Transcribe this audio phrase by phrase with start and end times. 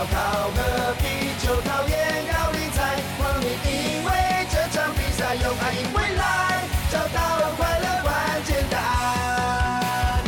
[0.00, 4.10] 烧烤和啤酒，讨厌高丽菜，光你因为
[4.50, 10.24] 这场比赛用爱赢未来，找到快乐关键答案。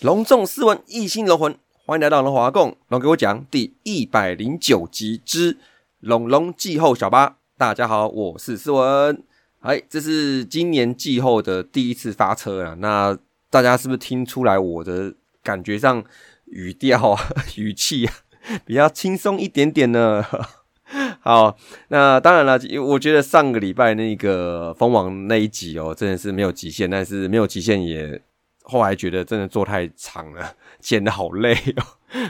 [0.00, 5.58] 隆重斯文，一心龙魂，欢迎来到龙华共龙给我讲第一百零九集之
[6.00, 7.36] 龙龙季后小巴。
[7.58, 9.22] 大家好，我是斯文。
[9.60, 12.74] 哎，这是今年季后的第一次发车啊。
[12.78, 13.18] 那
[13.50, 15.12] 大家是不是听出来我的
[15.42, 16.02] 感觉上
[16.50, 17.20] 语调啊、
[17.56, 18.08] 语气
[18.64, 20.24] 比较轻松一点点呢？
[21.20, 21.54] 好，
[21.88, 28.20] 那当然了，我觉得上个礼拜那个蜂王那一集哦，真的是没有极限，但是没有极限也
[28.62, 31.84] 后来觉得真的做太长了，剪的好累哦。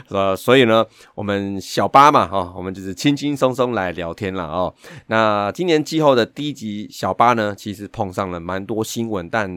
[0.09, 4.75] 呃，所以呢，我们小八嘛，哈，我们就是轻轻松松来聊天了哦。
[5.07, 9.49] 那今年季后的第一集小八呢，其实碰上了蛮多新闻，但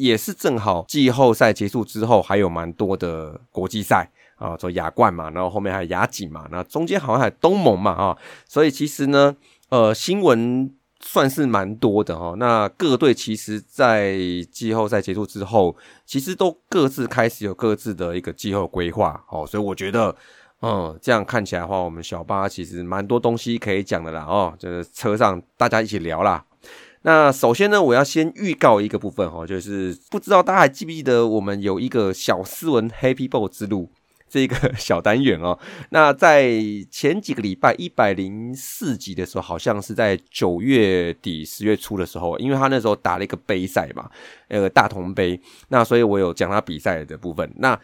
[0.00, 9.36] 也是正好季后赛结束之后，还有蛮多的国际赛啊，做亚冠嘛，然后后面还有亚锦嘛，那中间好像还有东盟嘛，啊，所以其实呢，
[9.68, 10.74] 呃，新闻。
[11.02, 14.18] 算是蛮多的哈，那各队其实，在
[14.52, 20.14] 季后赛结束之后，其实都各自开始有各自的一个季后规划哦，所以我觉得，
[20.60, 26.44] 嗯，这样看起来的话，我们小巴其实蛮多东西可以讲的啦哦，就是车上大家一起聊啦。
[27.02, 33.90] 那首先呢，我要先预告一个部分哈，就是不知道大家还记不记得，我们有一个小斯文 Happy Boy 之路。
[34.32, 36.54] 这个 小单元哦，那在
[36.88, 44.08] 前几个礼拜一百零四集的时候，好像是在九月底十月初的时候，因为他那时候打了一个杯赛嘛，
[44.46, 45.40] 呃，大同杯，
[45.70, 47.52] 那所以我有讲他比赛的部分。
[47.56, 47.76] 那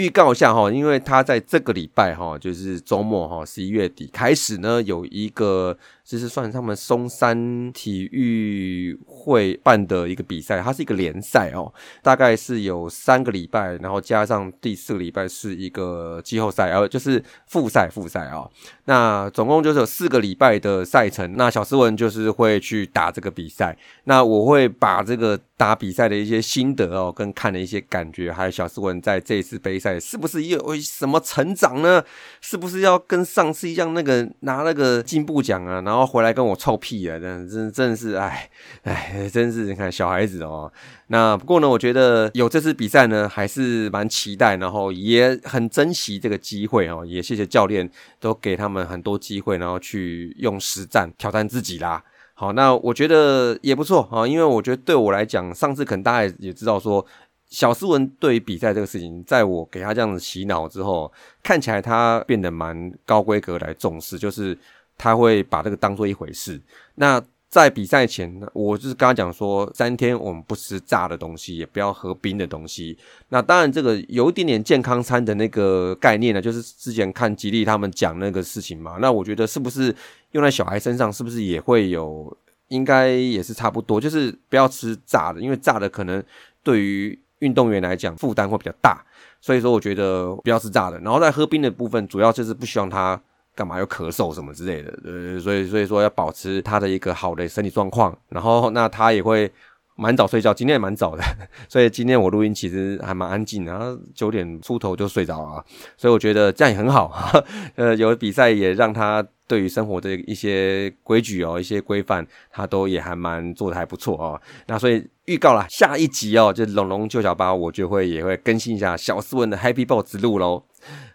[0.00, 5.76] 预告一下哈，因为他在这个礼拜哈，就是周末哈，十一月底开始呢，有一个。
[6.02, 11.72] 就是算他们松山体育会办的一个比赛，它是一个联赛哦，
[12.02, 18.44] 大概是有三个礼拜，然后加上第四个礼拜是一个季后赛，呃，就是复赛复赛啊。
[18.86, 21.36] 那总共就是有四个礼拜的赛程。
[21.36, 32.04] 那小斯文就是会去打这个比赛，那我会把这个打比赛的一些心得哦，跟看的一些感觉，还有小斯文在这一次杯赛是不是有什么成长呢？
[32.42, 35.80] 是不是要跟上次一样那个拿那个进步奖啊？
[35.80, 36.10] 然后。
[36.10, 37.20] 回来跟我臭屁啊！
[37.20, 38.50] 真真真是哎
[38.82, 40.72] 哎，真是你看小孩子哦。
[41.06, 47.04] 那不过呢，我觉得有这次比赛呢，还是蛮期待，然后也很珍惜这个机会哦。
[47.06, 52.02] 也谢谢教练都给他们很多机会，然后去用实战挑战自己啦。
[52.34, 57.06] 好，那我觉得也不错啊，因为我觉得对我来讲，上次可能大家也知道说，
[57.50, 61.12] 小斯文对于比赛这个事情，在我给他这样子洗脑之后，
[61.42, 64.56] 看起来他变得蛮高规格来重视，就是。
[65.02, 66.60] 他会把这个当做一回事。
[66.96, 67.18] 那
[67.48, 72.98] 在比赛前，我就是跟他讲说，三天我们不吃炸的东西，也不要喝冰的东西。
[73.30, 78.98] 那当然，这个有一点点健康餐的那个概念呢，就是之前看吉利他们讲那个事情嘛。
[79.00, 79.84] 那我觉得是不是
[80.32, 82.36] 用在小孩身上，是不是也会有？
[82.68, 86.22] 应该也是差不多，就是不要吃炸的，因为炸的可能
[86.62, 89.04] 对于运动员来讲负担会比较大。
[89.40, 90.98] 所以说，我觉得不要吃炸的。
[91.00, 93.20] 然后在喝冰的部分，主要就是不希望他。
[93.52, 94.96] 干嘛又咳嗽什么之类的？
[95.04, 99.52] 呃，所以所以说要保持他的一个好的身体状况，然后那他也会
[100.00, 101.22] 蛮早睡觉，今天也蛮早的，
[101.68, 105.64] 所以今天我录音其实还蛮安静的，然后九点出头就睡着了，
[105.96, 107.12] 所以我觉得这样也很好。
[107.76, 114.40] 呃，有比赛也让他对于生活的一些规矩哦，一些规范，他都也还蛮做的还不错哦。
[114.68, 120.64] 那所以预告了下一集哦，就龙龙救小八，我就会也会更新一下小斯文的 Happy Ball 之路喽。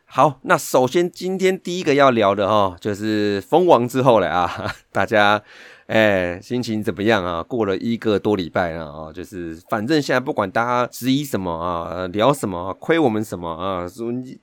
[0.08, 5.42] 好，那首先今天第一个要聊的哈，就是封王之后了啊， 大家
[5.88, 7.44] 哎心情怎么样啊？
[7.44, 13.86] 过了一个多礼拜了啊，就是反正现在不管大家质疑什么啊，聊什么，亏我们什么啊，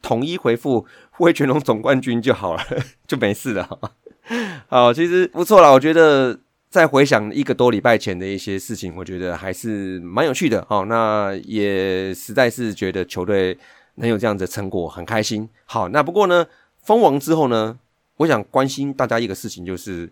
[0.00, 0.86] 统一回复
[1.18, 2.62] 魏全龙总冠军就好了，
[3.06, 3.78] 就没事了。
[4.68, 6.38] 好，其实不错了，我觉得
[6.70, 10.66] 再回想一个多礼拜前的一些事情，我觉得还是蛮有趣的。
[10.68, 13.58] 哦，那也实在是觉得球队。
[13.96, 15.46] 能有这样的成果，很开心。
[15.66, 16.46] 好，那不过呢，
[16.80, 17.78] 封王之后呢，
[18.16, 20.10] 我想关心大家一个事情，就是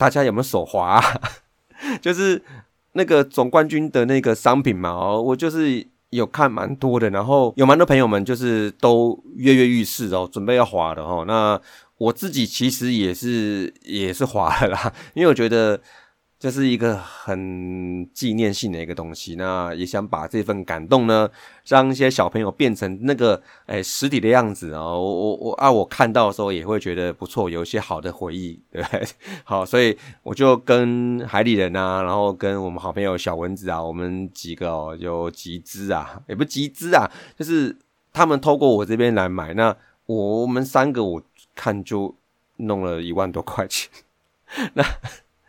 [0.00, 0.98] 大家有没有手滑？
[2.00, 2.42] 就是
[2.94, 11.26] 那个总冠军的那个商品嘛，哦，我就是有看蛮多的，然后有蛮多朋友们就是都跃跃欲试哦，准备要滑的哦。
[11.28, 11.60] 那
[11.98, 15.78] 我自己其实也是也是滑了啦，因为我觉得。
[16.40, 21.28] 这是一个很纪念性的一个东西，那也想把这份感动呢，
[21.66, 24.80] 让一些小朋友变成那个诶实体的样子啊！
[24.80, 29.06] 我我我啊，我看到的时候也会觉得不错，有一些好的回忆，对不对？
[29.44, 37.06] 好，所以我就跟海里人啊，然后跟我们好朋友小蚊子啊，我们几个哦，有集资啊，也不集资啊，
[37.38, 37.76] 就是
[38.12, 39.76] 他们透过我这边来买那。
[40.06, 41.22] 我们三个我
[41.54, 42.12] 看就
[42.56, 43.88] 弄了一万多块钱。
[44.74, 44.82] 那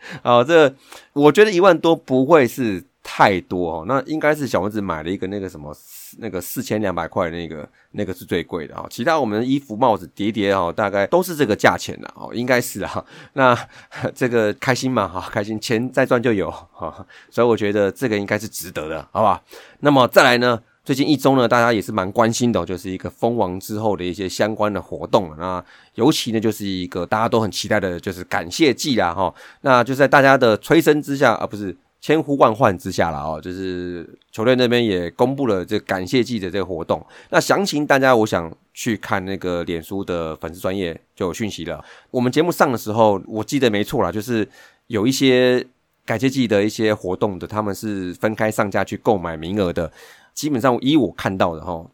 [0.24, 0.74] 啊，这
[1.14, 5.76] 我觉得一万多不会是太多哦，那应该是小蚊子买了一个那个什么
[6.20, 13.04] 那个四千两百块那个那个是最贵的啊，其他我们的衣服帽子叠叠哦，大概都是这个价钱的哦，应该是啊。
[13.34, 13.58] 那
[14.14, 19.42] 这个开心嘛哈，开心钱再赚就有哈，所以我觉得这个应该是值得的，好吧？
[19.80, 20.62] 那么再来呢？
[20.92, 25.64] 最近一周呢，大家也是蛮关心的，就是一个封王之后的一些相关的活动那
[25.96, 29.34] 尤其呢，就是一个大家都很期待的，就是感谢季啦哈。
[29.62, 33.40] 那就在大家的催生之下，而不是千呼万唤之下了哦。
[33.42, 37.02] 就是球队那边也公布了这感谢季的这个活动。
[37.30, 41.82] 那详情大家，我想去看那个脸书的粉丝专业就有讯息了。
[42.10, 44.46] 我们节目上的时候，我记得没错啦，就是
[44.88, 45.66] 有一些
[46.06, 49.90] 感谢季的一些活动的，他们是分开上架去购买名额的。
[50.34, 51.86] 基本上依我看到的哈，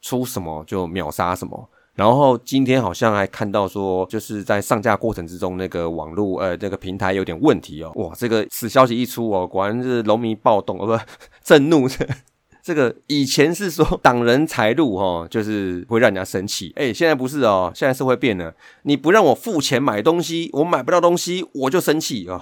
[0.00, 1.68] 出什么就秒杀什么。
[1.94, 7.90] 然后今天好像还看到说，就是在上架过程之中，那个网络呃这个平台有点问题哦。
[7.96, 10.96] 哇，这个此消息一出哦，果然是农民暴动哦，不
[11.42, 11.88] 震怒。
[12.62, 16.72] 这个以前是说挡人财路哈，就是会让人家生气。
[16.76, 22.40] 哎，现在不是哦，现在社会变了，你不让我付钱买东西，我买不到东西，我就生气哦。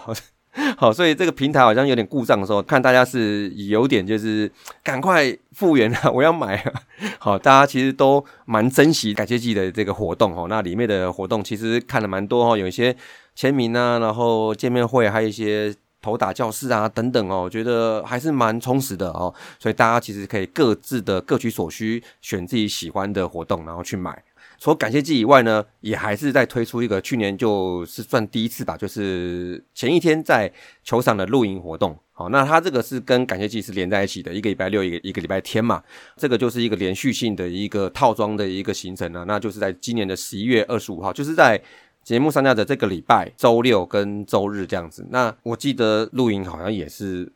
[0.77, 4.51] 好，所以这个平台好像有点故障的时候，看大家是有点就是
[4.83, 6.73] 赶快复原啊，我要买。
[7.19, 10.47] 好，大家其实都蛮珍惜感谢季的这个活动哦。
[10.49, 12.97] 那里面的活动其实看了蛮多哦，有一些
[13.35, 19.33] 签名啊，然后见面会，还有一些头打教室啊等等哦，我觉得还是蛮充实的哦。
[19.59, 24.23] 所以大家其实可以各自的各取所需，选自己喜欢的活动，然后去买。
[24.59, 31.99] 除了感谢季以外呢，也还是在推出一个去年就是算第一次吧，就是前一天在球场的露营活动。
[32.13, 35.83] 好，那它这个是跟感谢季是连在一起的，一个礼拜六，一个一个礼拜天嘛。
[36.17, 39.25] 这个就是一个连续性的一个套装的一个行程呢。
[39.29, 41.63] 那就是在今年的十一月二十五号，就是在
[42.03, 45.07] 节目上架的这个礼拜周六跟周日这样子。
[45.11, 47.33] 那我记得露营好像也是。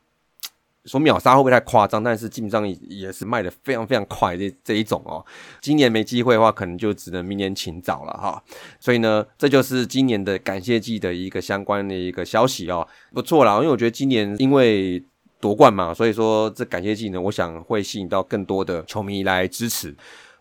[0.87, 2.03] 说秒杀会不会太夸张？
[2.03, 5.25] 但是基本上也是卖的非常非常快这这一种哦。
[5.61, 8.43] 今年没机会的话，可能就只能明年请早了哈。
[8.79, 12.87] 所以呢，这就是今年的感谢季的一个相关的一个消息哦。
[13.13, 15.03] 不错啦，因为我觉得今年因为
[15.39, 19.95] 夺冠嘛，所以说这感谢季呢，我想会吸引到更多的球迷来支持。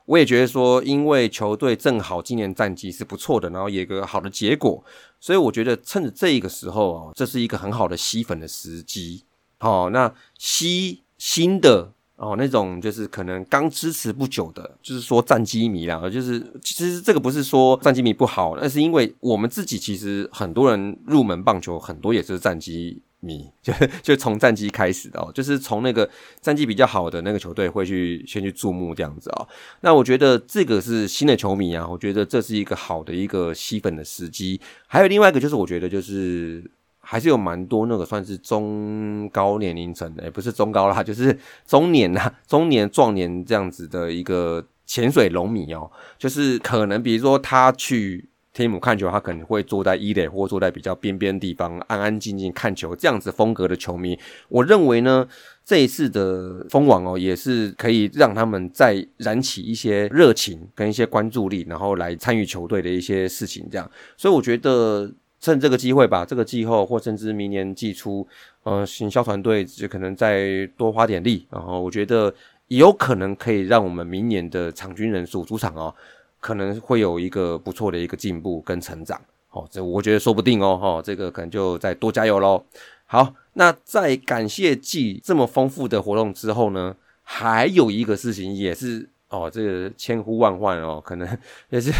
[0.05, 4.83] 我也觉得说，因为球队正好今年战绩是不错的，然后有个好的结果，
[5.19, 9.25] 所以我觉得趁着这个时候啊，这是一个很好的吸粉的时机。
[9.59, 26.09] 哦，那吸新的哦，那种就是可能刚支持不久的，就是说战机迷啦，就是其实这个不是说战机迷不好，那是因为我们自己其实很多人入门棒球，很多也是战机迷，就就从战机开始的哦，就是从那个
[26.41, 29.47] 战绩比较好的那个球队会去先去注目这样子啊。
[29.81, 34.59] 那我觉得这个是新的球迷啊，我觉得这是一个好的一个吸粉的时机。
[34.87, 36.63] 还有另外一个就是，我觉得就是。
[37.11, 41.35] 还是有蛮多那个算是中高年龄层的，也不是中高啦， 就是
[41.65, 45.89] 中年呐、中年壮年这样子的一个潜水龙迷哦，
[46.19, 55.27] 就是可能比如说他去天母看球，他可能会坐在一垒或坐在比较边边地方，安安静静看球这样子风格的球迷，我认为呢，
[55.65, 65.11] 这一次的封网哦，也是可以让他们再燃起一些热情跟一些关注力，然后来参与球队的一些事情，这样，所以我觉得。
[65.41, 68.27] 趁这个机会吧，这个季后或甚至明年季初，
[68.63, 72.33] 呃，行销团队就可能再多花点力，然后我觉得
[72.67, 75.95] 有可能可以让我们明年的场均人数主场哦，
[76.39, 79.19] 可能会有一个不错的一个进步跟成长，
[79.51, 82.63] 哦，这我觉得说不定哦，哈，这个可能就再多加油喽。
[83.05, 91.37] 好，那在感谢季这么丰富的活动之后呢，还有一个事情也是哦，这个千呼万唤哦，可能
[91.69, 91.91] 也是。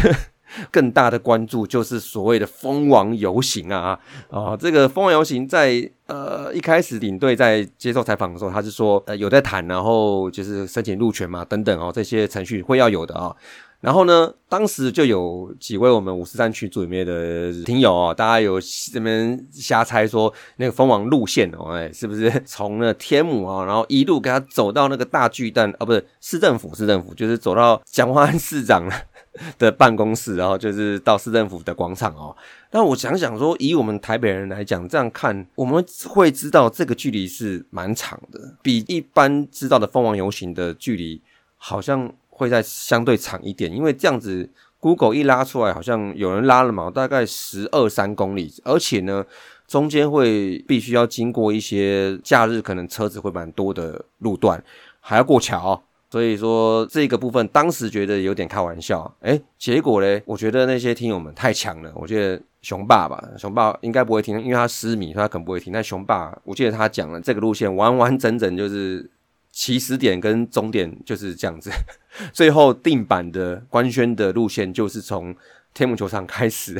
[0.70, 3.98] 更大的关注就是所谓的蜂王游行啊
[4.30, 4.56] 啊！
[4.56, 13.34] 这个蜂王游行在呃一开始领队在接受采访的时候，他是说呃有在谈，然后就是申请入权嘛等等哦，这些程序会要有的啊。
[13.80, 18.60] 然后呢，当时就有几位我们五十三区组里面的听友哦，大家有
[18.92, 28.86] 这边瞎猜说那个蜂王路线哦，哎，是不是 从那天母啊，然后一路给他走到那个大巨蛋啊，不是市政府，市政府就是走到蒋万安市长
[29.58, 32.36] 的办公室，然后就是到市政府的广场哦。
[32.72, 41.20] 那我想想说，以我们台北人来讲，这样看我们会知道这个距离是蛮长的，比一般知道的蜂王游行的距离
[41.56, 43.72] 好像会在相对长一点。
[43.72, 44.48] 因为这样子
[44.80, 49.24] ，Google 一拉出来，好像有人拉了嘛，大概十二三公里，而且呢，
[49.68, 54.62] 中间会必须要经过一些假日可能车子会蛮多的路段，
[55.00, 55.80] 还要过桥。
[56.10, 61.92] 所以说这个部分当时觉得有点开玩笑，哎，结果嘞，我觉得那些听友们太强了。
[61.94, 65.72] 我觉得熊爸吧，熊爸应该不会听，因为他失迷，他可能不会听。
[65.72, 69.08] 但熊爸，我记得他讲了这个路线完完整整就是
[69.52, 71.70] 起始点跟终点就是这样子，
[72.34, 75.32] 最后定版的官宣的路线就是从
[75.72, 76.76] 天母球场开始，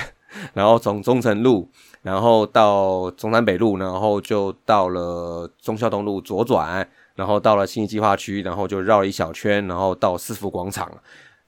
[0.54, 1.68] 然后从中城路，
[2.02, 6.88] 然后到中山北路，然后就到了中孝东路左转。
[7.14, 10.90] 然后到了新计划区，然后就绕了一小圈，然后到市府广场，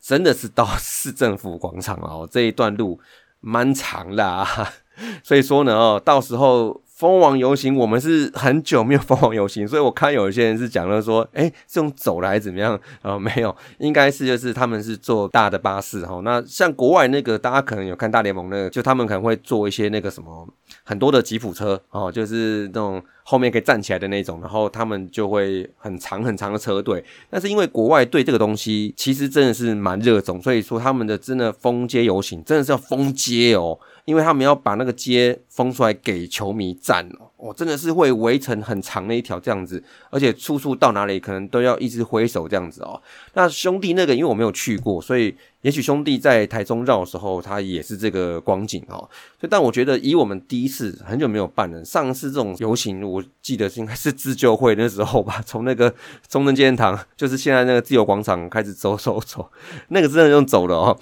[0.00, 2.28] 真的是到市政府广场哦。
[2.30, 3.00] 这一段路
[3.40, 4.46] 蛮长的啊，
[5.24, 6.81] 所以说呢哦，到时候。
[7.02, 12.78] 蜂王游行，我们是很久没有蜂王游行，所以我看有一些人是讲了说，哎，这种走来怎么样？
[13.02, 16.20] 呃，没有，应该是就是他们是坐大的巴士哈。
[16.22, 20.46] 那像国外那个，大家可能有看大联盟那个，就他们可能会坐一些那个什么
[20.84, 27.04] 很多的吉普车哦，就是那种后面可以站起来的那种，然后他们就会很长很长的车队。
[27.28, 33.76] 但是因为国外对这个东西其实真的是蛮热衷，所以说他们的真的封街游行真的是要封街哦。
[34.04, 43.00] 因为他们要把那个街封出来给球迷站哦，我真的是会围成很长的一条这样子，而且处处到哪里可能都要一直挥手这样子哦。
[43.34, 49.08] 那兄弟那个，因为我没有去过，所以也许兄弟在台中绕的时候，他也是这个光景哦。
[49.38, 55.94] 所以，但我觉得以我们第一次很久没有办了，上次这种游行，我记得是应该是自救会那时候吧， 从那个
[56.28, 59.48] 中正纪念堂，就是现在那个自由广场开始走走走，
[59.88, 60.98] 那个真的用走了哦。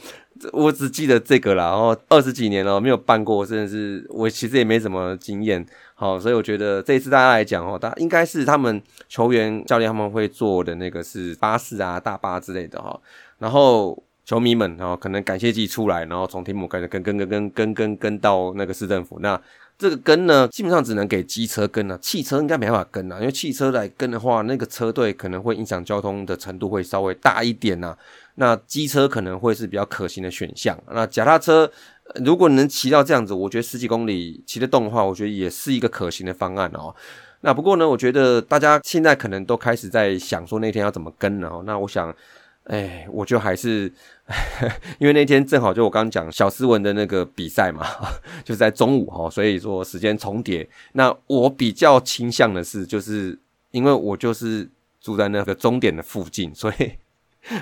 [0.53, 12.99] 我只记得这个啦，然后二十几年了没有办过，真的是我其实也没什么经验，好，所以我觉得这一次大家来讲哦，大应该是他们球员教练他们会坐的那个是巴士啊、大巴之类的哈，
[13.39, 19.41] 然后球迷们然后可能感谢祭出来，然后从天幕开始跟跟跟跟跟跟跟到那个市政府，那
[19.77, 27.97] 这个跟呢基本上只能给机车跟啊，汽车应该没办法跟啊，因为汽车来跟的话，那个车队可能会影响交通的程度会稍微大一点呐。
[28.37, 30.79] 那机车可能会是比较可行的选项。
[30.93, 31.71] 那脚踏车
[32.25, 36.95] 如果能骑到这样子，我觉得十几公里骑得动的话，我觉得也是一个可行的方案哦。
[37.43, 41.63] 那不过呢，我觉得大家现在可能都开始在想说那天要怎么跟了哦。
[41.65, 42.15] 那我想，
[42.65, 43.93] 哎，我就还是
[44.99, 47.87] 因为那天正好就我刚刚讲小斯文的那个比赛嘛，
[48.45, 50.69] 就是在中午哈，所以说时间重叠。
[50.93, 53.39] 那我比较倾向的是，就是
[53.71, 54.69] 因为我就是
[55.01, 56.93] 住在那个终点的附近，所以。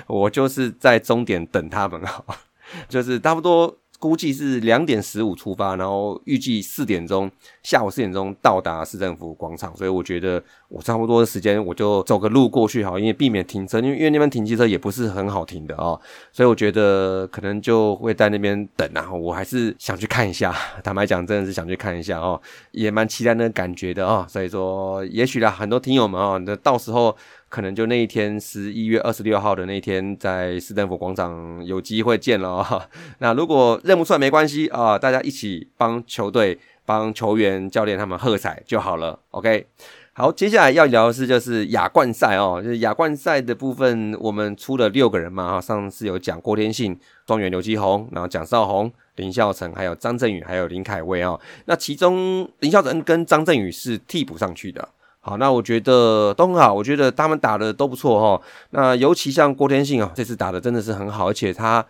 [0.07, 2.23] 我就是在终点等他们啊，
[2.89, 7.29] 就是差不多估计是两点十五出发，然后预计四点钟
[7.63, 15.99] 下午四点钟到达市政府广场，所以我觉得我差不多的时间我就走个路过去好，因为避免停车，因为因为那边停机车也不是很好停的哦，
[16.31, 27.13] 所以我觉得可能就会在那边等啊，我还是想去看一下，坦白讲真的是想去看一下哦，也蛮期待那感觉的哦，所以说也许啦，很多听友们哦，那到时候。
[27.49, 32.87] 可能就那一天，十一月二十六号的那一天，在市政府广场有机会见了啊。
[33.17, 39.19] 那如果认不出来没关系啊，大家一起帮球队、帮球员、教练他们喝彩就好了。
[39.31, 39.65] OK，
[40.13, 45.59] 好，接下来要聊的是就是亚冠赛哦，就是亚冠赛的部分，我们出了六个人嘛。
[45.59, 51.39] 上次有讲郭天信、状元刘基宏，然后蒋少红、林孝成，还有张振宇，还有林凯威哦。
[51.65, 54.89] 那其中林孝成跟张振宇是替补上去的。
[55.29, 58.41] 好，那我觉得都很好，我觉得他们打的都不错哈。
[58.71, 61.85] 那尤其像郭天信啊，这次打的真的是很好，而且他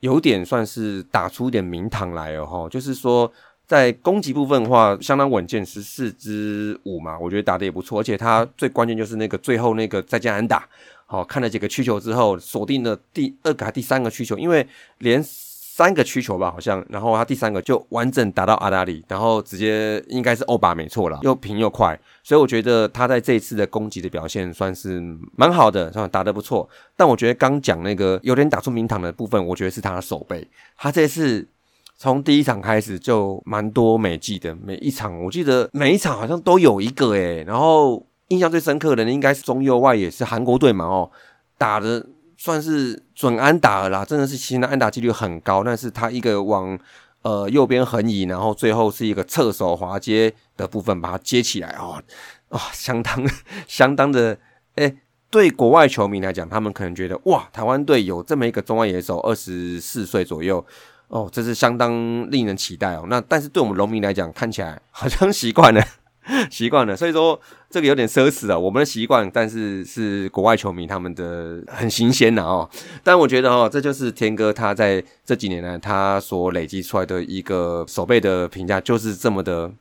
[0.00, 2.68] 有点算是打出一点名堂来哦哈。
[2.68, 3.30] 就是说
[3.64, 8.00] 在攻击部分的话，相当稳健，十四支五嘛，我觉得打的也不错。
[8.00, 10.68] 而且他最关键就是那个最后那个再加安打，
[11.06, 14.66] 好看了几个需求之后，锁定了第二个、第三个需求，因为
[14.98, 15.24] 连。
[15.80, 25.00] 三个需求吧，好像，然后他第三个就完整打到阿达里，然后直接应该是欧巴没错了，又平又快，所以我觉得他在这一次的攻击的表现算是
[25.34, 26.68] 蛮好的，打得不错。
[26.94, 30.46] 但我觉得刚讲那个有点打出名堂的部分，我觉得是他的手背，
[30.76, 31.48] 他这次
[31.96, 41.10] 从第一场开始就蛮多美记的，每一场我记得每一场好像都有一个诶，然后印象最深刻的应该是中右外也是韩国队嘛哦，
[41.56, 42.04] 打的。
[42.42, 46.78] 算是准安打了啦，真的是其实安打几率很高，但是他一个往
[47.20, 52.02] 呃右边横移，然后最后是一个侧手滑接的部分把它接起来哦，
[52.48, 53.22] 哇，相当
[53.68, 54.38] 相当的
[54.76, 54.96] 哎，
[55.28, 60.64] 对国外球迷来讲，他们可能觉得哇，台湾队有这么一个中外野手，二十四岁左右
[61.08, 61.92] 哦，这是相当
[62.30, 63.04] 令人期待哦。
[63.10, 65.84] 那但是对我们农民来讲，看起来好像 习惯了。
[66.50, 68.58] 习惯了，所以说这个有点奢侈啊。
[68.58, 72.68] 我们的习惯，但是是国外球迷他们的很新鲜的哦。
[73.02, 79.72] 但我觉得哦，这就是天哥他在这几年来他所累积出来的一个手背的评价，就是这么的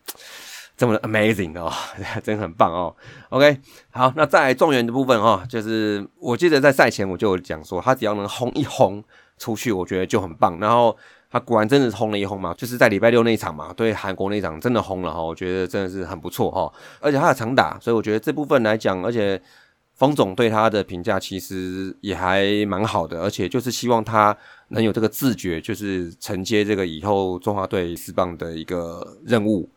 [0.77, 1.71] 这么的 amazing 哦，
[2.23, 2.95] 真很棒哦。
[3.29, 3.59] OK，
[3.91, 9.03] 好，那在状元的部分哦，就是我记得在赛前我就有讲说，他只要能轰一轰
[9.37, 10.57] 出去，我觉得就很棒。
[10.59, 10.95] 然后
[11.29, 16.71] 他果然真的轰了一轰嘛，就是在礼拜六那一场嘛，对韩国那一场真的轰了哈，我觉得真的是很不错哈。
[16.99, 19.41] 而且他的长打，所以我觉得这部分来讲，而且。
[19.99, 24.33] 方总对他的评价其实也还蛮好的，而且就是希望他
[24.69, 29.67] 能有这个自觉，就是承接这个以后中华队四棒的一个任务，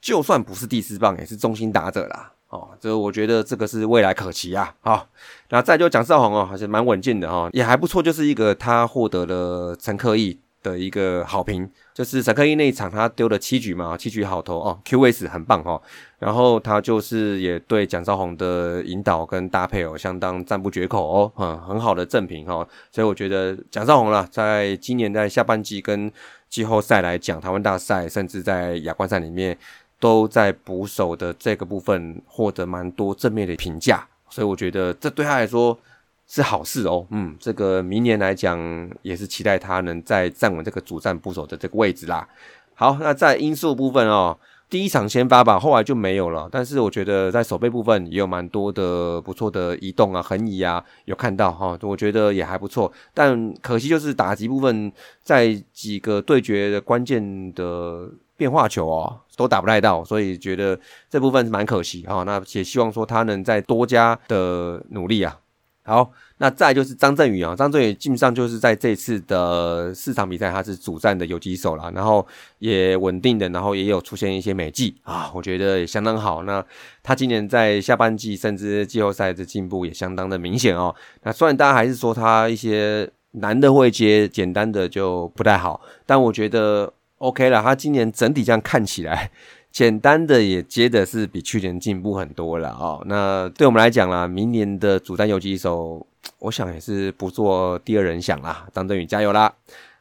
[0.00, 2.32] 就算不是第四棒，也是中心打者啦。
[2.48, 4.74] 哦，这我觉得这个是未来可期啊。
[4.80, 5.06] 好，
[5.50, 11.70] 那再就蒋少红哦，还是蛮稳健的哈，也还不错，就是一个他获得了陈克义的一个好评。
[11.94, 15.80] 就是陈克义那一场，他丢了七局嘛，七局好投哦，QS 很棒哦。
[16.18, 22.66] 然后他就是也对蒋兆宏的引导跟搭配哦，相当赞不绝口哦，嗯，很好的正评哈。
[22.90, 26.10] 所以我觉得蒋兆宏啦，在今年在下半季跟
[26.48, 29.56] 季后赛来讲，台湾大赛甚至在亚冠赛里面，
[30.00, 34.04] 都在捕手的这个部分获得蛮多正面的评价。
[34.28, 35.78] 所以我觉得这对他来说。
[36.26, 38.58] 是好事哦，嗯，这个明年来讲
[39.02, 42.26] 也是期待他能再站稳这个主战部手的这个位置啦。
[42.74, 44.36] 好，那在因素部分哦，
[44.68, 46.48] 第一场先发吧，后来就没有了。
[46.50, 52.90] 但是我觉得在守备部分也有蛮多的不错的移动啊、横移啊，有看到哈，我觉得也还不错。
[53.12, 54.90] 但可惜就是打击部分，
[55.22, 60.76] 在几个对决的关键的变化球哦，都打不太到，所以觉得
[61.08, 62.24] 这部分是蛮可惜哈。
[62.24, 65.38] 那也希望说他能再多加的努力啊。
[65.86, 72.26] 好，那再就是张振宇啊，张振宇基本上就是在这次的四场比赛，他是主战的游击手了，然后
[72.58, 76.42] 也稳定的，然后也有出现一些美技啊，我觉得也相当好。
[76.44, 76.64] 那
[77.02, 80.94] 他今年在下半季甚至季后赛的进步也相当的明显哦。
[81.22, 87.62] 那虽然大家还是说他一些难的会接，简单的就不太好，但我觉得 OK 了。
[87.62, 89.30] 他今年整体这样看起来。
[89.74, 93.02] 简单的也接的是比去年进步很多了哦。
[93.06, 96.06] 那对我们来讲啦，明年的主战游击手，
[96.38, 98.68] 我想也是不做第二人想啦。
[98.72, 99.52] 张振宇加油啦！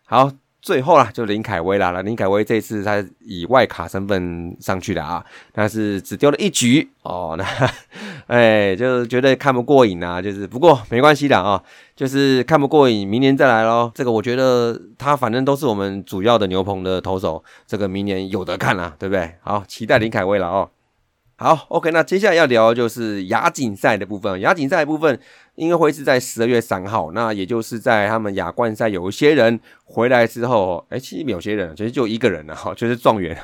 [0.05, 0.31] 好。
[0.63, 1.91] 最后啦，就林凯威啦。
[1.91, 5.21] 那林凯威这次他以外卡身份上去的啊，
[5.51, 7.35] 但是只丢了一局哦。
[7.37, 7.45] 那
[8.27, 10.21] 哎，就觉得看不过瘾啊。
[10.21, 11.61] 就是不过没关系的啊，
[11.97, 13.91] 就是看不过瘾，明年再来咯。
[13.93, 19.35] 这个我觉得他反正都是我们主要的牛棚的投手，这个明年有得看啦，对不对？
[19.41, 20.69] 好，期待林凯威了哦。
[21.35, 24.39] 好，OK，那接下来要聊就是亚锦赛的部分。
[24.41, 25.19] 亚锦赛的部分
[25.55, 33.35] 应该会是在十二月三号，那也就是在他们亚冠赛有一些人回来之后，哎，其实有些人其实就一个人了哈，就是状元，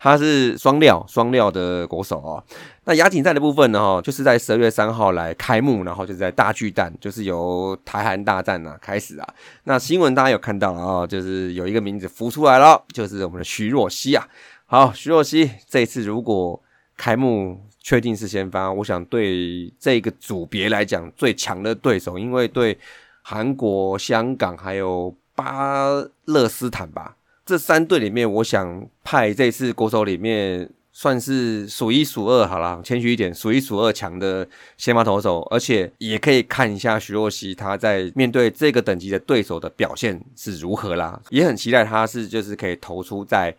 [0.00, 2.42] 他是双料双料的国手哦。
[2.84, 9.28] 那亚锦赛的部分呢，哈，就是在十二月三号来开幕，然后就在大巨蛋，就是由台韩大战啊开始啊。
[9.64, 14.26] 那新闻大家有看到啊，就是有一个名字浮出来了，就是我们的徐若曦啊。
[14.64, 16.60] 好，徐若曦这一次如果
[16.98, 22.76] 开幕确定是先发，我想对这个组别来讲最强的对手，因为对
[23.22, 25.88] 韩国、香港还有巴
[26.26, 43.56] 勒斯坦吧，这三队里面，我想派这次国手里面算是数一数二好了，谦虚一点，数一数二强的先发投手，而且也可以看一下徐若曦他在面对这个等级的对手的表现是如何啦，也很期待他是就是可以投出在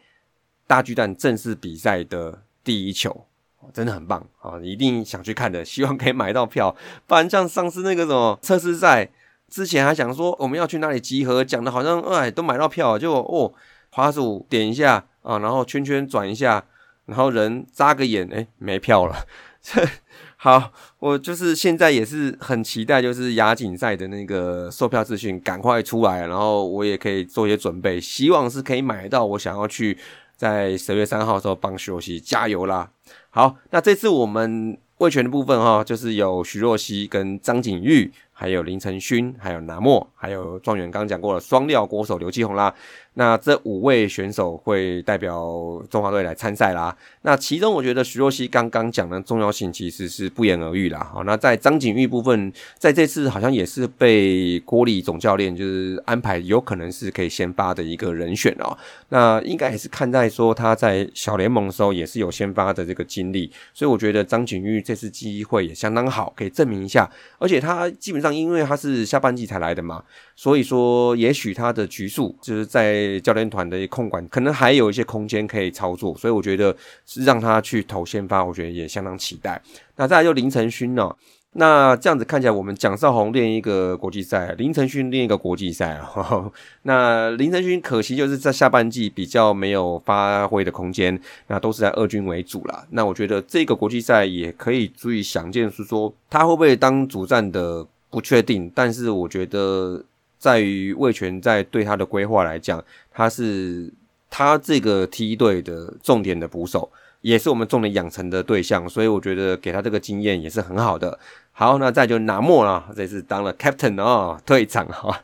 [0.67, 3.25] 大巨蛋正式比赛的第一球。
[3.73, 4.59] 真的很棒啊！
[4.61, 6.75] 一定想去看的， 希望可以买到票。
[7.05, 9.09] 不然像上次那个什么测试赛，
[9.47, 13.53] 之前还想说我们要去哪里集合，讲的好像哎都买到票，就哦
[13.91, 16.63] 滑鼠点一下啊，然后圈圈转一下，
[17.05, 19.25] 然后人眨个眼，哎没票了。
[20.41, 29.97] 好，我就是现在也是很期待，就是亚锦赛的那个售票资讯赶快出来，然后我也可以做一些准备，希望是可以买到我想要去
[30.39, 32.89] 在十月三号的时候帮徐若曦加油啦。
[33.29, 42.73] 好，那这次我们卫权的部分哈，就是有徐若曦跟张景玉，还有林承勋，还有南莫，还有状元刚讲过的双料国手刘继宏啦。
[43.19, 45.45] 那这五位选手会代表
[45.89, 46.95] 中华队来参赛啦。
[47.23, 51.11] 那其中我觉得徐若曦刚刚讲的重要性其实是不言而喻啦。
[51.13, 58.77] 好，那在张景玉部分，在这次好像也是被郭立总教练就是安排，有可能是可以先发的一个人选哦。
[59.09, 67.11] 那应该也是看在说他在小联盟的时候也是有先发的这个经历，所以我觉得张景玉这次机会也相当好，可以证明一下。
[67.37, 70.01] 而且他基本上因为他是下半季才来的嘛，
[70.37, 79.61] 所以说也许他的局数就是在教练团的控管可能还有一些空间可以操作，所以我觉得是让他去投先发，我觉得也相当期待。
[79.95, 81.15] 那再就林晨勋呢，
[81.53, 86.51] 那这样子看起来，我们蒋少红练一个国际赛，林承勋练一个国际赛啊。
[86.83, 92.85] 那林承勋可惜就是在下半季比较没有发挥的空间，那都是在二军为主啦。
[92.91, 100.03] 那我觉得这个国际赛也可以注意想见，是说他会不会当主战的不确定，但是我觉得
[100.39, 103.93] 在于魏权在对他的规划来讲，他是
[104.31, 106.89] 他这个梯队的重点的捕手。
[107.21, 111.19] 也是我们重点养成的对象，所以我觉得给他这个经验也是很好的。
[111.51, 115.21] 好，那再就拿莫了，这次当了 captain 哦，队长哈。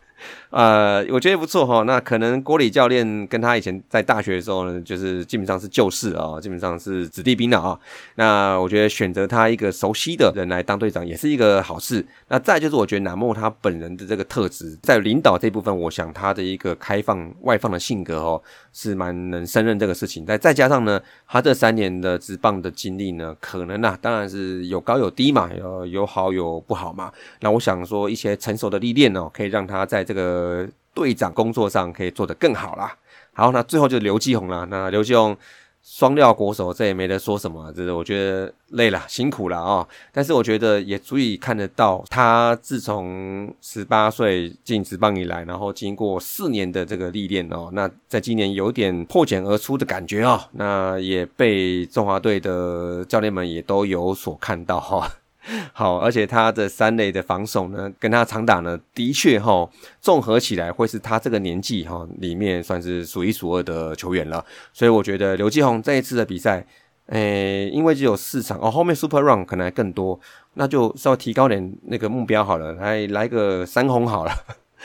[0.55, 1.83] 呃，我觉得不错哈。
[1.83, 7.77] 那可能郭李教练跟他以前在大学的时候呢，就是基本上是旧识啊，基本上是子弟兵了啊。
[8.15, 12.05] 那我觉得选择他一个熟悉的人来当队长也是一个好事。
[12.29, 18.41] 那再就是我觉得南莫他本人的这个特质，在领导这部分，我想他的一个开放外放的性格哦，
[18.71, 20.25] 是蛮能胜任这个事情。
[20.25, 27.11] 再再加上呢，他这三年的职棒的经历呢，可能啊，当然是有高有低嘛，有有好有不好嘛。
[27.41, 30.44] 那我想说一些成熟的历练哦，可以让他在这个。
[30.45, 32.95] 呃，队长工作上可以做得更好啦。
[33.33, 34.65] 好，那最后就是刘继红了。
[34.67, 35.35] 那刘继红
[35.83, 39.87] 双料国手，这也没得说什么，就是我觉得累了，辛苦了啊。
[40.11, 50.39] 但是我觉得也足以看得到，他自从十八岁进职棒以来，然后经过四年的这个历练哦，那在今年有点破茧而出的感觉哦。
[50.53, 55.07] 那也被中华队的教练们也都有所看到哈。
[55.73, 59.69] 好，而且他的三垒的防守呢，跟他长打呢，的确哈，
[60.01, 64.43] 综合起来会是他这个年纪哈里面算是数一数二的球员了。
[64.73, 66.65] 所以我觉得刘继宏这一次的比赛，
[67.07, 70.19] 诶，因为只有四场哦，后面 Super Run 可能还更多，
[70.55, 74.31] 那就稍微提高点那个目标好了，来来个三红好了。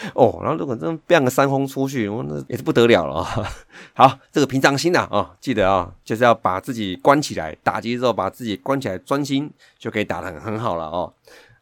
[0.15, 3.49] 哦，然后如果真变个三轰出去，我那也是不得了了啊！
[3.95, 11.13] 好，这个平常心呐啊，记得啊，就是要把自己关起来，打击之后把自己关起来，专心就可以打得很很好了哦。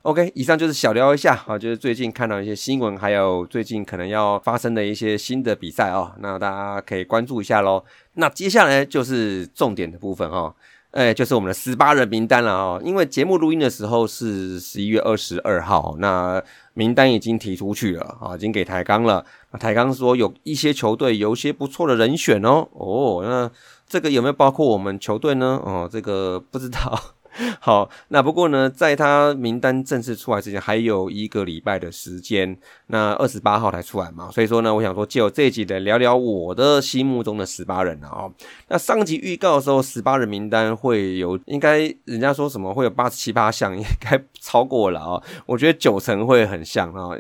[0.03, 7.85] OK，以上就是小聊一下啊，就是最近看到一些新闻，还有最近可能要发生的一些新的比赛哦，那大家可以关注一下喽。
[8.15, 10.55] 那接下来就是重点的部分哈。
[10.93, 12.81] 哎，就是我们的十八人名单了哦。
[12.83, 19.25] 因为节目录音的时候是十一月二十二号，那名单已经提出去了啊，已经给台钢了。
[19.53, 22.67] 那台钢说有一些球队有一些不错的人选哦。
[22.73, 23.51] 哦，那
[23.87, 25.61] 这个有没有包括我们球队呢？
[25.63, 26.99] 哦，这个不知道。
[27.61, 32.57] 好，那不过呢，在他名单正式出来之前，还有一个礼拜的时间，
[32.89, 38.09] 那二十八号才出来嘛，所以说呢，我想说就这一集来聊聊我的心目中的十八人啊。
[38.11, 38.33] 哦，
[38.69, 45.23] 那上集预告的时候，十八人名单会有，应该人家说什么会有八十七八项，应该 超过了啊。
[45.47, 47.11] 我觉得九成会很像啊。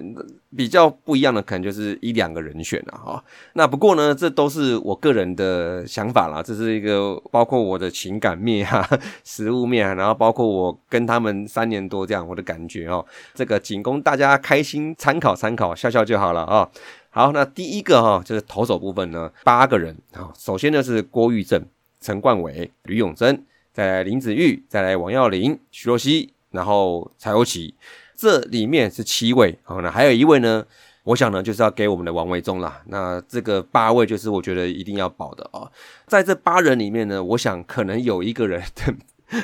[0.57, 8.89] 比较不一样的可能就是一两个人选了哈，那不过呢，这都是我个人的想法啦，这是一个包括我的情感面哈、
[9.25, 16.67] 实物面，然后包括我跟他们三年多这样我的感觉哦，这个仅供大家开心参考参考，笑笑就好了啊。
[17.11, 21.63] 好，那第一个哈就是投手部分呢，八个人啊，首先呢是郭玉正、
[22.01, 27.75] 陈冠伟、吕永贞，再来林子玉，再来王耀林、徐若曦，然后蔡欧奇。
[28.19, 30.65] 这里面是七位，好，那还有一位呢？
[31.05, 32.83] 我想呢，就是要给我们的王维忠啦。
[32.87, 35.71] 那这个八位就是我觉得一定要保的啊。
[36.09, 38.61] 在这八人里面呢，我想可能有一个人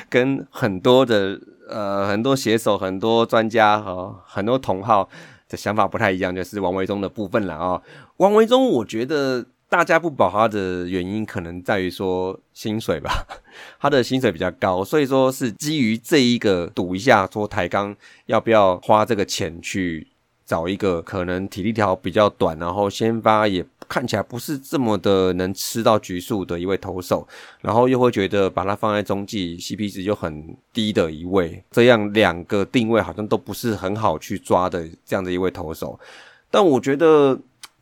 [0.09, 5.07] 跟很多的呃很多写手、很多专家和很多同好
[5.47, 7.81] 的想法不太一样，就是王维忠的部分了啊。
[8.17, 9.45] 王维忠，我觉得。
[9.67, 13.25] 大家不保他的原因，可能在于说薪水吧，
[13.81, 17.93] 他的薪水比较高，所以说是基于这一个赌一下，说台钢
[18.27, 20.07] 要不要花这个钱去
[20.45, 27.27] 找一个可能体力条比较短，然后先发也看起来不是这么的能吃到局数的一位投手，
[27.61, 35.99] 然后又会觉得把它放在中继 CP 值就很低的一位，这样两个定位好像都不是很好去抓的这样的一位投手，
[36.51, 37.37] 但我觉得。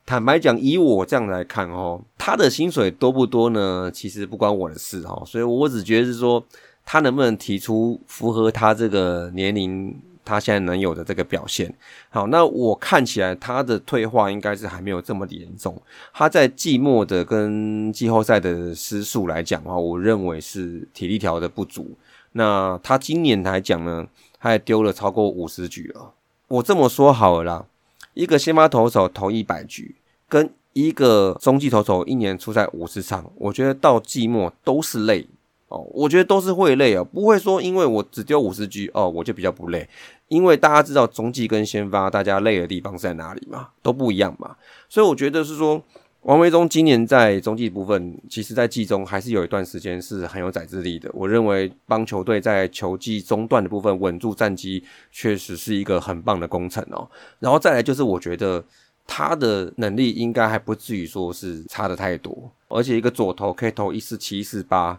[0.05, 3.89] 坦白讲，以我这样来看哦，他的薪水多不多呢？
[3.93, 6.43] 其实不关我的事哈，所以我只觉得是说，
[6.85, 11.73] 他能不能提出符合他这个年龄，他现在能有的这个表现。
[12.09, 15.81] 好，那我看起来他的退化应该是还没有这么严重。
[16.13, 21.89] 他在季末的跟季后赛的失速来讲的话，我认为是体力条的不足。
[22.33, 24.05] 那他今年来讲呢，
[24.39, 26.11] 他也丢了超过五十局了。
[26.49, 27.65] 我这么说好了啦。
[28.13, 29.95] 一个先发投手投一百局，
[30.29, 35.27] 跟一个中继投手一年出赛五十场，我觉得到季末都是累
[35.67, 35.85] 哦。
[35.91, 39.87] 我觉得都是会累哦，不会说因为我只丢五十局哦，我就比较不累。
[40.29, 44.55] 因为大家知道中继跟先发，大家累的地方在哪里嘛，都不一样嘛。
[44.89, 45.79] 所以我觉得是说，
[46.23, 51.09] 王维忠今年在中继部分，其实在季中还是有一段时间是很有载资力的。
[51.13, 54.81] 我认为帮球队在球季中段的部分稳住战机，
[55.11, 57.05] 确实是一个很棒的工程哦。
[57.39, 58.63] 然后再来就是，我觉得
[59.05, 64.97] 他的能力应该还不至于说是差的太多，而且一个左投可以投一四七、一四八，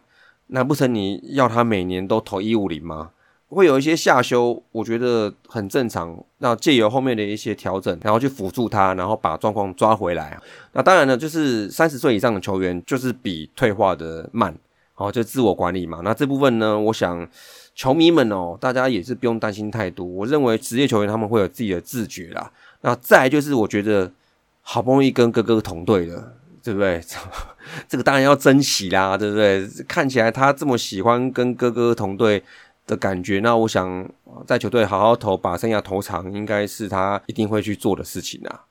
[0.48, 3.12] 难不成你要他每年都投一五零吗？
[3.54, 6.14] 会有一些下修，我觉得很正常。
[6.38, 10.38] 那借由后面的一些调整，然后去辅助他，然后把状况抓回来。
[10.72, 14.54] 那当然呢，就是三十岁以上的球员，就是比退化的慢，
[14.92, 16.00] 好，就自我管理嘛。
[16.04, 17.26] 那这部分呢，我想
[17.74, 20.04] 球迷们哦，大家也是不用担心太多。
[20.04, 22.50] 我认为职业球员他们会有自己的自觉啦。
[22.82, 24.12] 那再就是，我觉得
[24.60, 27.00] 好不容易跟哥哥同队了，对不对？
[27.88, 29.66] 这个当然要珍惜啦，对不对？
[29.88, 32.42] 看起来他这么喜欢跟哥哥同队。
[32.86, 34.06] 的感觉，那我想
[34.46, 38.62] 在球队好好投，把生涯投长，应该是他一定会去做的事情啊。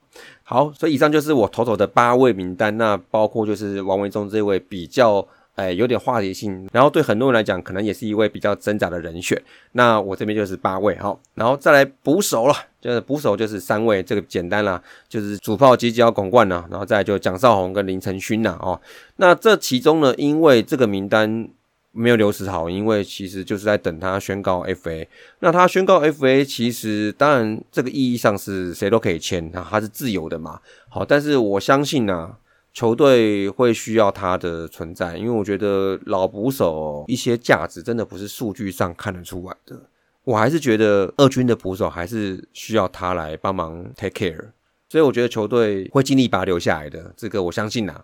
[0.43, 9.41] 好，所以以上就是我投投的八位名单，那包括就是王维忠这位比较哎有点话题性，然后对很多人来讲可能也是一位比较挣扎的人选。
[9.71, 18.80] 那我这边就是八位，哈，然后再来捕手了，就是捕手就是三位，这个简单啦，就是主炮吉吉奥拱冠呐，然后再就蒋少红跟林承勋呐，哦，
[19.15, 21.49] 那这其中呢，因为这个名单。
[21.95, 25.08] 没有刘石好，因为其实就是在等他宣告 FA。
[25.39, 30.60] 那他宣告 FA，其实当然这个意义上是谁都可以签，那他是自由的嘛。
[30.89, 32.36] 好，但是我相信呢，
[32.73, 39.79] 球队会需要他的存在，因为我觉得老捕手一些价值真的不是数据上看得出来的。
[40.23, 44.45] 我还是觉得二军的捕手还是需要他来帮忙 take care。
[44.89, 48.03] 所以我觉得球队会尽力把他留下来的，这个我相信呐。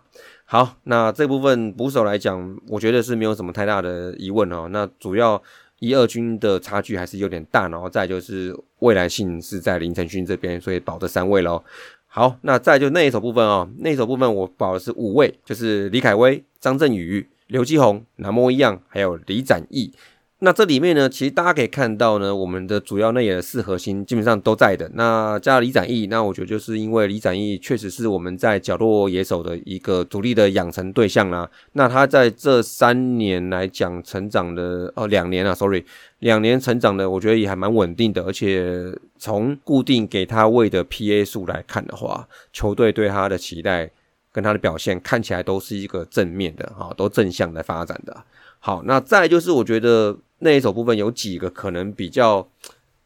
[0.52, 4.68] 好，那这部分捕手来讲，我觉得是没有什么太大的疑问哦。
[4.72, 5.40] 那主要
[5.78, 11.64] 一二军的差距还是有点大，然后再就是未来性是在林承勋这边，所以保这三位喽。
[12.08, 19.94] 好，那再就那一手部分哦，那一手部分我保的是五位，就是李凯威、张振宇、刘基宏、南模一样，还有李展毅。
[20.42, 24.90] 那这里面呢，其实大家可以看到呢，我们的主要内野的四核心基本上都在的。
[24.94, 31.50] 那加李展毅，那我觉得就是因为李展毅确实是我们在角落野手的一个主力的养成对象啦。
[31.74, 35.84] 那他在这三年来讲成长的哦，两年啊，sorry，
[36.20, 38.24] 两年成长的，我觉得也还蛮稳定的。
[38.24, 43.92] 而且从固定给他位的 PA 数来看的话，球队对他的期待
[44.32, 48.24] 跟他的表现看起来都是一个正面的哈，都正向来发展的。
[48.60, 50.18] 好，那再就是我觉得。
[50.40, 52.48] 那一首部分有几个可能比较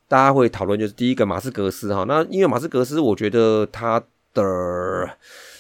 [0.08, 4.02] 大家会讨论，就是第一个马斯格斯哈，那因为马斯格斯我觉得他
[4.34, 5.10] 的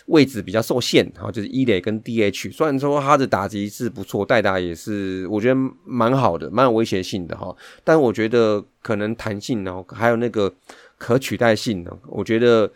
[0.07, 5.55] 位置比较受限哈，就是一垒跟 DH，虽然说他的打击是不错，代打也是我觉得
[5.86, 10.53] 蛮好的，蛮有威胁性的哈，但我觉得可能弹性呢，还有那个
[10.97, 12.71] 可取代性呢，我觉得。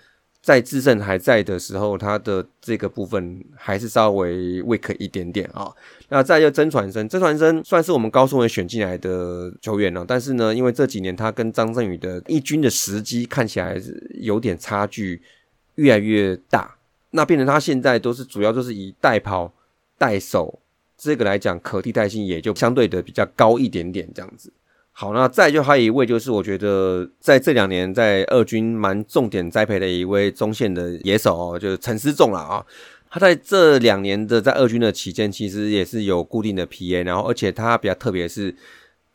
[0.47, 5.69] 在智胜还在的时候，他的这个部分还是稍微 weak 一点点啊。
[6.07, 15.21] 那再就曾传生，曾传生算是我们高顺位选进来的球员了，但是呢，因为这几年他跟张振宇的一军的时机看起来是有点差距，
[15.75, 16.77] 越来越大。
[17.09, 19.51] 那变成他现在都是主要就是以代跑、
[19.97, 20.57] 代守
[20.97, 24.49] 这个来讲，可替代性也就相对的比较高一点点这样子。
[24.99, 32.65] 好，那再就还有一位，就是我觉得在这两年在二军蛮重点栽培的一位中线的野手哦，就是陈思仲了啊。
[33.07, 38.55] 他在这两年的在二军的期间，其实也是有固定的 PA，然后而且他比较特别是，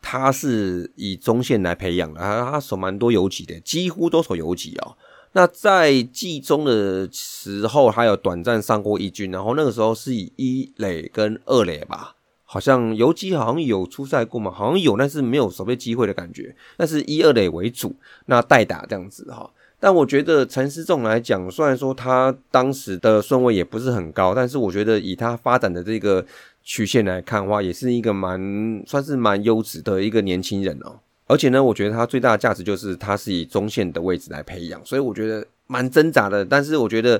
[0.01, 4.95] 他是以中线来培养的，他他守蛮多游击的，几乎都守游击哦。
[5.33, 12.15] 那在季中的时候，还有短暂上过一军，然后那个时候是以一垒跟二垒吧。
[12.53, 16.55] 好像游击好像有出赛过嘛，好像有，但是没有守备机会的感觉。
[16.77, 17.95] 那是一二垒为主，
[18.27, 19.49] 那代打这样子哈。
[19.79, 26.23] 但我觉得陈思仲来讲，虽然说他当时的顺位也不是很高，但是我觉得以他发展的这个
[26.63, 30.99] 曲线来看的话，也是一个蛮算是蛮优质的一个年轻人哦。
[31.25, 36.45] 而且呢，我觉得他最大的价值就是他是以中线的位置来培养，所以我觉得蛮挣扎的。
[36.45, 37.19] 但是我觉得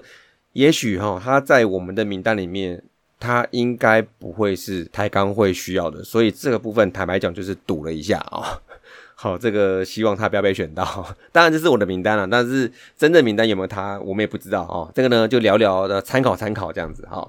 [0.52, 2.84] 也许哈，他在我们的名单里面。
[3.24, 8.60] 他应该不会是台钢会需要的，所以这个部分坦白讲就是赌了一下啊。
[9.16, 10.84] 好，这个希望他不要被选到。
[11.32, 14.92] 当然这是我的名单了，但是真正名单有没有他，我们也不知道哦。
[14.94, 17.26] 这个呢就聊聊的参考参考这样子哈。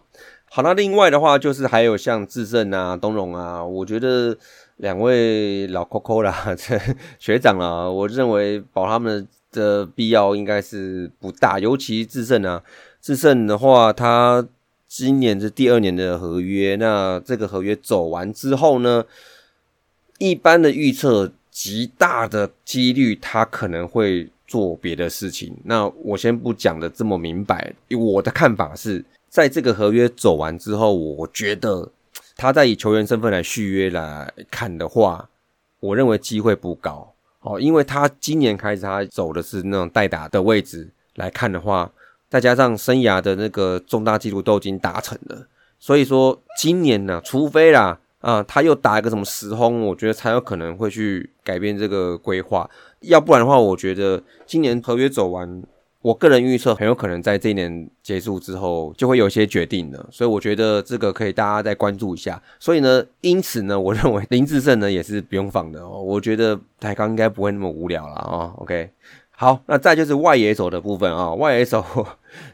[0.51, 4.37] 好，那另外的话就是还有像智胜啊、东荣啊，我觉得
[4.79, 6.77] 两位老 Coco 啦， 这
[7.21, 12.61] 学长啊，我认为保他们的必要应该是不大，尤其智胜啊，
[13.01, 14.45] 智胜的话他。
[14.89, 19.05] 今年是第二年的合约，那这个合约走完之后呢，
[20.19, 25.57] 一般的预测极大的几率他可能会做别的事情。
[25.65, 31.91] 那我先不讲的这么明白，我的看法是，在这个合约走完之后，我觉得
[32.37, 35.29] 他在以球员身份来续约来看的话，
[35.81, 41.91] 我认为机会不高哦，因为他今年开始他走的是那种代打的位置来看的话，
[42.35, 45.47] 再加上生涯的那个重大纪录都已经达成了，
[45.79, 52.69] 所以说今年呢，除非啦啊，他又打一个什么十轰，我觉得才有可能会去改变这个规划，
[53.03, 55.63] 要不然的话，我觉得今年合约走完。
[56.03, 62.43] 我个人预测很有可能在这一年结束之后就会有一些决定了，所以我觉得这个可以大家再关注一下。
[62.61, 66.03] 所以呢，因此呢，我认为林志胜呢也是不用放的哦。
[66.03, 68.53] 我觉得台钢应该不会那么无聊了啊。
[68.59, 68.91] OK，
[69.37, 71.33] 好，那再就是外野手的部分啊。
[71.35, 71.85] 外野手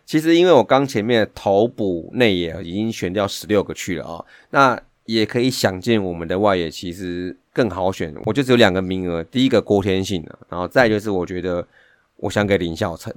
[0.04, 11.66] 其实因为我刚前面头补内野已经选掉十六个去了啊，那也可以想见我们的外野其实更好选，我就只有两个名额，第一个郭天信的，然后再就是我觉得
[12.16, 13.12] 我想给林孝成。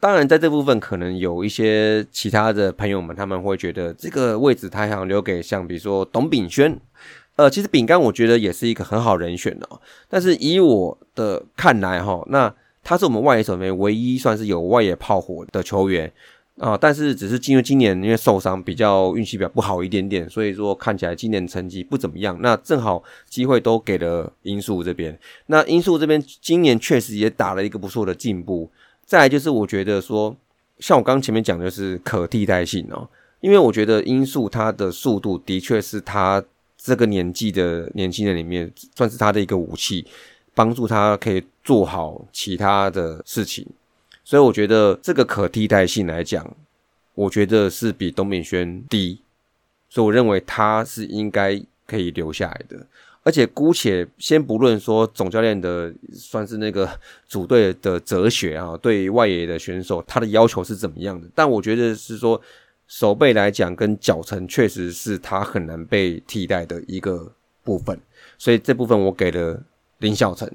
[0.00, 6.76] 当然，在这部分可能有一些其他的朋友们，他们会觉得这个位置他想留给像比如说董炳轩，
[7.36, 9.68] 呃，其实饼干我觉得也是一个很好人选的。
[10.08, 16.12] 但是以我的看来哈，那他是我们外野手里面唯一算是有外野炮火的球员
[16.58, 16.76] 啊。
[16.76, 22.36] 但是只是因为今年因为受伤比较运气比较不好一点点，所以说看起来今年成绩不怎么样。
[22.40, 28.70] 那正好机会都给了英树这边，那英树这边今年确实也打了一个不错的进步。
[29.04, 30.34] 再来就是，我觉得说，
[30.78, 33.08] 像我刚前面讲的是可替代性哦，
[33.40, 36.42] 因为我觉得音速它的速度的确是他
[36.78, 40.06] 这个年纪的年轻人里面算是他的一个武器，
[40.54, 43.66] 帮助他可以做好其他的事情，
[44.24, 46.54] 所以我觉得这个可替代性来讲，
[47.14, 49.20] 我觉得是比董敏轩低，
[49.88, 52.86] 所以我认为他是应该可以留下来的。
[53.24, 56.88] 而且姑且先不论说总教练的算是那个
[57.28, 61.28] 组队的哲学啊，对外野的选手他的要求是怎么样的？
[61.32, 62.40] 但我觉得是说
[62.88, 67.96] 手背来讲跟脚程确实是他很难被替代的一个部分，
[68.36, 69.62] 所以这部分我给了
[70.02, 70.46] 林孝成。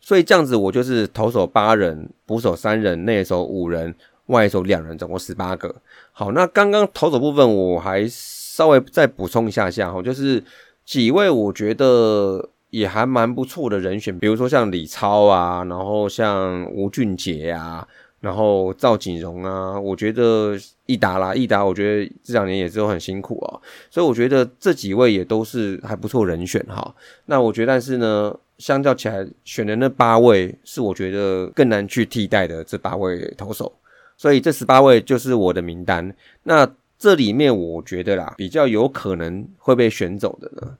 [0.00, 3.92] 所以这样子我就是投手八人，捕手三人，内手五人，
[4.26, 5.74] 外手两人，总共十八个。
[6.12, 10.40] 好，那刚刚投手部分我还稍微再补充一下下哈，就是。
[10.82, 17.86] 几位我觉得也还蛮不错的人选，比如说像李超啊，然后像吴俊杰啊，
[18.20, 20.54] 然后赵景荣啊，我觉得
[20.84, 23.58] 易达啦，易达，我觉得这两年也是都很辛苦啊，
[23.90, 26.94] 所以我觉得这几位也都是还不错人选哈。
[27.24, 33.72] 那我觉得，但是呢，相较起来，选的那八位是我觉得更难去替代的这八位投手，
[34.18, 36.14] 所以这十八位就是我的名单。
[36.42, 40.76] 那这里面我觉得啦，比较有可能会被选走的呢，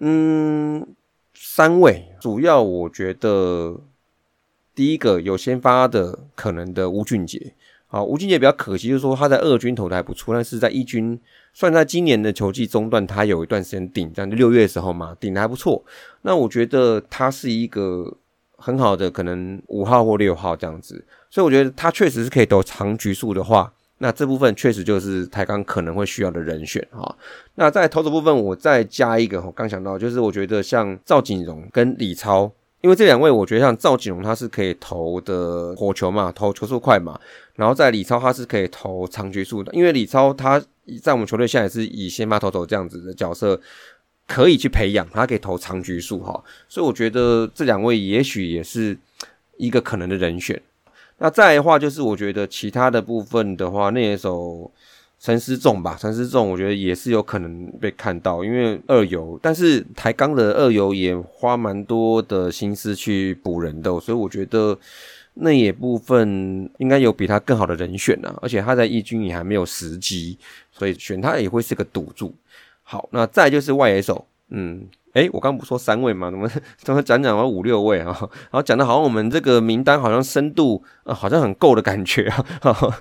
[0.00, 0.86] 嗯，
[1.32, 3.80] 三位主要我觉得
[4.80, 7.52] 第一个有先发的可能的吴俊杰，
[7.86, 11.20] 好，吴俊杰比较可惜，就是说他在二军投的还不错，但是在一军，
[11.52, 15.84] 算在今年的球季中段，他有一段时间顶，在六月的时候嘛，顶的还不错。
[16.22, 18.10] 那我觉得他是一个
[18.56, 23.70] 很好的可能五号或六号这样子，所以我觉得他确实是可以投长局数的话。
[23.98, 27.16] 那这部分确实就是台钢可能会需要的人选哈。
[27.56, 37.20] 那在投手部分，我再加一个，我刚想到就是我觉得像赵景荣跟李超，因为这两位我觉得像赵景龙他是可以投的火球嘛，投球速快嘛，
[37.54, 40.62] 然后在李超他是可以投长局数的，因为李超他
[41.02, 43.60] 在我们球队现在也是以先发投手这样子的角色，
[44.26, 48.96] 可以去培养他可以投长局数哈，所以我觉得这两位也许也是
[49.56, 50.60] 一个可能的人选。
[51.18, 54.70] 那再的话，就是我觉得其他的部分的话，那一首
[55.20, 64.76] 陈思仲吧，陈思仲我觉得也是有可能被看到，因为二游，但是台钢的二游也花蛮多的心思去补人的，所以我觉得
[65.34, 70.38] 那也部分应该有比他更好的人选啊，而且他在义军也还没有时机，
[70.72, 72.34] 所以选他也会是个赌注。
[72.82, 74.86] 好，那再就是外野手，嗯。
[75.12, 76.30] 哎，我刚不说三位嘛？
[76.30, 78.16] 怎么怎么讲讲了五六位啊？
[78.22, 82.44] 然后讲的好像我们这个名单好像深度啊，好像很够的感觉啊。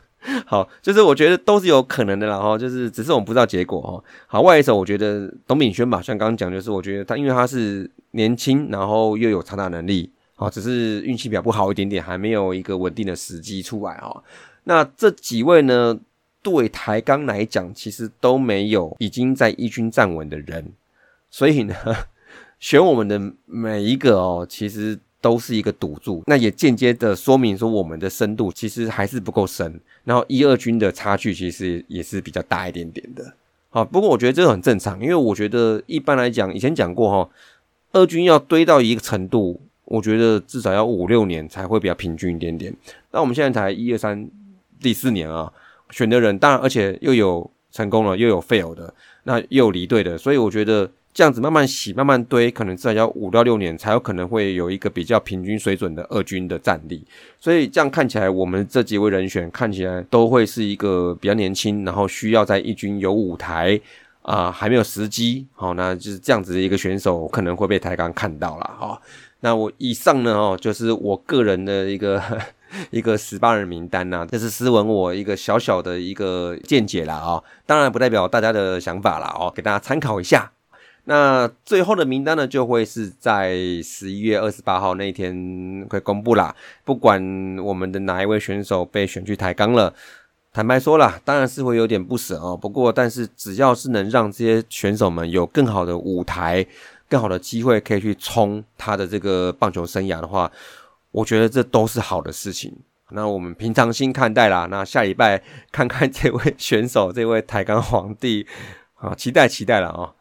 [0.45, 2.38] 好，就是我觉得都是有可能的啦。
[2.38, 4.03] 哈，就是只是我们不知道结果哦。
[4.28, 14.11] 好，外一手我觉得董炳轩吧，像刚刚讲，就是我觉得他因为他是年轻，然后又有长打能力，好，只是运气比较不好一点点，还没有一个稳定的时机出来啊。
[14.65, 15.97] 那这几位呢，
[16.43, 20.74] 对台钢来讲，其实都没有已经在一军站稳的人。
[21.32, 21.76] 所以呢，
[22.59, 26.24] 选我们的每一个哦，其实都是一个赌注。
[26.28, 29.80] 那也间接的说明说，我们的深度其实还是不够深。
[30.03, 33.34] 然后一二军的差距其实也是比较大一点点的。
[33.70, 37.30] 好，不过我觉得这个很正常，因为我觉得一般来讲，以前讲过哈，
[37.91, 42.74] 二军要堆到一个程度，我觉得至少要五六年才会比较平均一点点。
[43.11, 44.28] 那我们现在才一二三
[44.82, 45.51] 第四年啊，
[45.91, 48.91] 选的人，当然而且又有成功了，又有 fail 的，
[49.26, 57.05] 那又有离队的，所以我觉得这样子慢慢洗，慢慢堆，可能至少要五到六年才有可能会有一个比较平均水准的二军的战力。
[57.39, 63.80] 所以这样看起来，我们这几位人选看起来都会是一个比较年轻，然后需要在一军有舞台
[64.22, 69.01] 啊、还没有时机，好、那就是这样子的一个选手可能会被台钢看到了哈、
[69.39, 72.22] 那我以上呢哦，就是我个人的一个
[72.91, 80.51] 一个十八人名单呐、这是斯文我一个小小的一个见解啦哦，当然不代表大家的想法啦哦，给大家参考一下。
[81.10, 85.34] 那最后的名单呢，就会是在十一月二十八号那一天
[85.89, 86.55] 会公布啦。
[86.86, 87.20] 不管
[87.64, 89.91] 我们的哪一位选手被选去台钢了，
[90.53, 92.55] 坦白说啦，当然是会有点不舍哦。
[92.55, 96.64] 不过，但是只要是能让这些选手们有更好的舞台、
[97.10, 100.51] 更好的机会，可以去冲他的这个棒球生涯的话，
[101.10, 102.72] 我觉得这都是好的事情。
[103.10, 104.68] 那我们平常心看待啦。
[104.70, 105.41] 那下礼拜
[105.72, 108.45] 看看这位选手，这位台钢皇帝
[108.93, 110.14] 啊，期待期待了啊、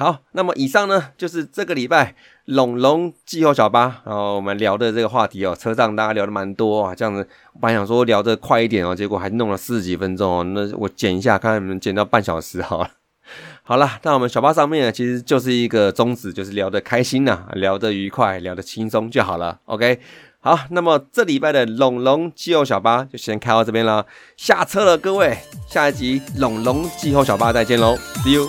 [0.00, 2.14] 好，那么以上呢就是这个礼拜
[2.46, 12.90] 龙龙季后小巴，然后我们聊的这个话题哦，车上大家聊的蛮多啊，这样子，我本来想说聊得快一点哦，结果还弄了四十几分钟哦，那我剪一下，看看能不能剪到半小时好了。
[13.62, 19.60] 好了，那我们小巴上面呢，其实就是一个宗旨，就是聊得开心呐、聊得愉快，聊得轻松就好了。
[19.66, 20.00] OK，
[20.40, 24.06] 好，那么这礼拜的龙龙季后小巴就先开到这边了，
[24.38, 25.36] 下车了，各位，
[25.68, 28.48] 下一集龙龙季后小巴再见喽，See you。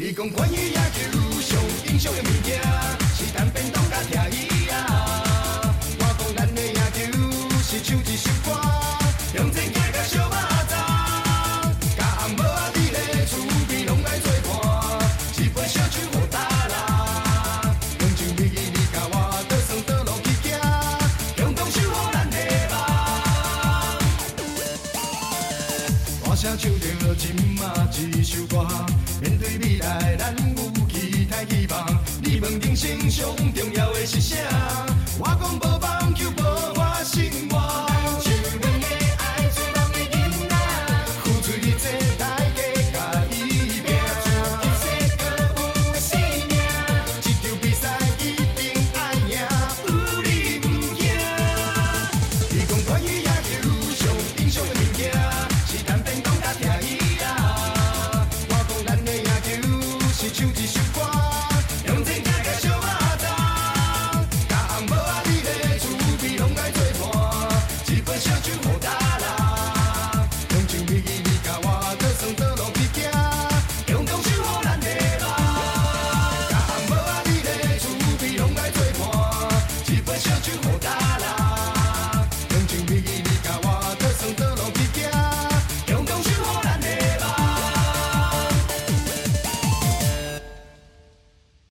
[0.00, 2.62] 你讲关于野球上印象的物件，
[3.16, 5.74] 是谈便当甲听伊啊。
[5.98, 7.10] 我讲咱的野球
[7.60, 8.54] 是唱一首歌，
[9.34, 10.36] 向前行甲小马
[10.70, 15.02] 扎，甲红帽仔伫咧厝边拢来做伴，
[15.36, 16.38] 一杯烧酒好打
[16.68, 17.74] 啦。
[17.98, 19.14] 用酒蜜语你甲我
[19.48, 20.62] 倒算倒落去行，
[21.44, 22.36] 共同守护咱的
[22.70, 22.78] 梦。
[26.22, 26.86] 大声唱着
[27.16, 27.64] 今嘛
[27.98, 28.64] 一首歌，